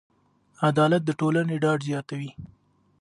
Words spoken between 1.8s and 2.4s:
زیاتوي.